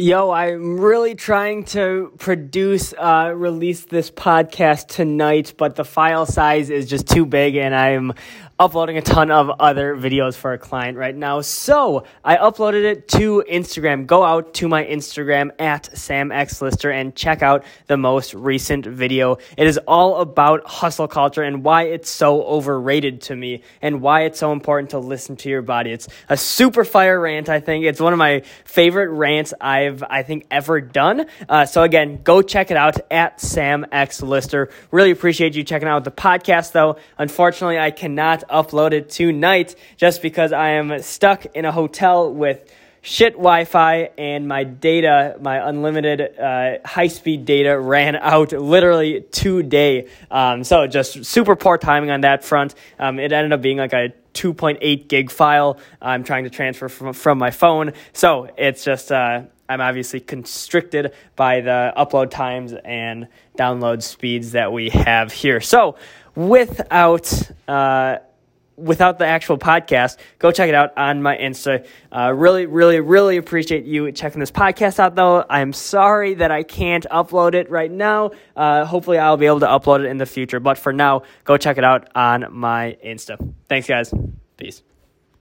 Yo, 0.00 0.30
I'm 0.30 0.80
really 0.80 1.14
trying 1.14 1.64
to 1.64 2.10
produce, 2.16 2.94
uh, 2.96 3.34
release 3.36 3.84
this 3.84 4.10
podcast 4.10 4.86
tonight, 4.86 5.52
but 5.58 5.76
the 5.76 5.84
file 5.84 6.24
size 6.24 6.70
is 6.70 6.88
just 6.88 7.06
too 7.06 7.26
big 7.26 7.54
and 7.56 7.74
I'm 7.74 8.14
uploading 8.60 8.98
a 8.98 9.02
ton 9.02 9.30
of 9.30 9.50
other 9.58 9.96
videos 9.96 10.34
for 10.34 10.52
a 10.52 10.58
client 10.58 10.98
right 10.98 11.16
now. 11.16 11.40
So 11.40 12.04
I 12.22 12.36
uploaded 12.36 12.84
it 12.84 13.08
to 13.08 13.42
Instagram. 13.50 14.06
Go 14.06 14.22
out 14.22 14.52
to 14.54 14.68
my 14.68 14.84
Instagram 14.84 15.50
at 15.58 15.88
SamXLister 15.94 16.92
and 16.92 17.16
check 17.16 17.42
out 17.42 17.64
the 17.86 17.96
most 17.96 18.34
recent 18.34 18.84
video. 18.84 19.38
It 19.56 19.66
is 19.66 19.78
all 19.88 20.20
about 20.20 20.66
hustle 20.66 21.08
culture 21.08 21.42
and 21.42 21.64
why 21.64 21.84
it's 21.84 22.10
so 22.10 22.42
overrated 22.42 23.22
to 23.22 23.34
me 23.34 23.62
and 23.80 24.02
why 24.02 24.24
it's 24.24 24.38
so 24.38 24.52
important 24.52 24.90
to 24.90 24.98
listen 24.98 25.36
to 25.36 25.48
your 25.48 25.62
body. 25.62 25.92
It's 25.92 26.08
a 26.28 26.36
super 26.36 26.84
fire 26.84 27.18
rant, 27.18 27.48
I 27.48 27.60
think. 27.60 27.86
It's 27.86 28.00
one 28.00 28.12
of 28.12 28.18
my 28.18 28.42
favorite 28.66 29.08
rants 29.08 29.54
I've, 29.58 29.89
I 30.08 30.22
think, 30.22 30.46
ever 30.50 30.80
done. 30.80 31.26
Uh, 31.48 31.66
so 31.66 31.82
again, 31.82 32.20
go 32.22 32.42
check 32.42 32.70
it 32.70 32.76
out 32.76 32.98
at 33.10 33.40
Sam 33.40 33.86
X 33.92 34.22
Lister. 34.22 34.70
Really 34.90 35.10
appreciate 35.10 35.54
you 35.54 35.64
checking 35.64 35.88
out 35.88 36.04
the 36.04 36.10
podcast 36.10 36.72
though. 36.72 36.96
Unfortunately, 37.18 37.78
I 37.78 37.90
cannot 37.90 38.48
upload 38.48 38.92
it 38.92 39.10
tonight 39.10 39.74
just 39.96 40.22
because 40.22 40.52
I 40.52 40.70
am 40.70 41.02
stuck 41.02 41.46
in 41.46 41.64
a 41.64 41.72
hotel 41.72 42.32
with 42.32 42.70
shit 43.02 43.32
Wi-Fi 43.34 44.10
and 44.18 44.46
my 44.46 44.64
data, 44.64 45.36
my 45.40 45.68
unlimited 45.68 46.38
uh, 46.38 46.78
high-speed 46.84 47.44
data 47.44 47.78
ran 47.78 48.16
out 48.20 48.52
literally 48.52 49.22
today. 49.30 50.08
Um, 50.30 50.64
so 50.64 50.86
just 50.86 51.24
super 51.24 51.56
poor 51.56 51.78
timing 51.78 52.10
on 52.10 52.22
that 52.22 52.44
front. 52.44 52.74
Um, 52.98 53.18
it 53.18 53.32
ended 53.32 53.52
up 53.52 53.62
being 53.62 53.78
like 53.78 53.92
a 53.92 54.12
2.8 54.34 55.08
gig 55.08 55.30
file 55.30 55.78
I'm 56.00 56.24
trying 56.24 56.44
to 56.44 56.50
transfer 56.50 56.88
from, 56.88 57.12
from 57.12 57.38
my 57.38 57.50
phone. 57.50 57.92
So 58.12 58.48
it's 58.56 58.84
just, 58.84 59.10
uh, 59.10 59.42
I'm 59.70 59.80
obviously 59.80 60.18
constricted 60.18 61.12
by 61.36 61.60
the 61.60 61.92
upload 61.96 62.30
times 62.30 62.74
and 62.84 63.28
download 63.56 64.02
speeds 64.02 64.52
that 64.52 64.72
we 64.72 64.90
have 64.90 65.32
here. 65.32 65.60
So 65.60 65.94
without, 66.34 67.32
uh, 67.68 68.16
without 68.76 69.20
the 69.20 69.26
actual 69.26 69.58
podcast, 69.58 70.16
go 70.40 70.50
check 70.50 70.68
it 70.68 70.74
out 70.74 70.98
on 70.98 71.22
my 71.22 71.36
Insta. 71.36 71.86
Uh, 72.10 72.32
really, 72.34 72.66
really, 72.66 72.98
really 72.98 73.36
appreciate 73.36 73.84
you 73.84 74.10
checking 74.10 74.40
this 74.40 74.50
podcast 74.50 74.98
out, 74.98 75.14
though. 75.14 75.44
I'm 75.48 75.72
sorry 75.72 76.34
that 76.34 76.50
I 76.50 76.64
can't 76.64 77.06
upload 77.08 77.54
it 77.54 77.70
right 77.70 77.92
now. 77.92 78.32
Uh, 78.56 78.84
hopefully, 78.84 79.18
I'll 79.18 79.36
be 79.36 79.46
able 79.46 79.60
to 79.60 79.66
upload 79.66 80.00
it 80.00 80.06
in 80.06 80.18
the 80.18 80.26
future. 80.26 80.58
But 80.58 80.78
for 80.78 80.92
now, 80.92 81.22
go 81.44 81.56
check 81.56 81.78
it 81.78 81.84
out 81.84 82.08
on 82.16 82.46
my 82.50 82.96
Insta. 83.04 83.54
Thanks, 83.68 83.86
guys. 83.86 84.12
Peace. 84.56 84.82